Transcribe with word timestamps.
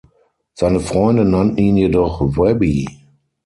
Seine 0.55 0.79
Freunde 0.79 1.23
nannten 1.25 1.59
ihn 1.59 1.77
jedoch 1.77 2.21
Webby. 2.35 2.87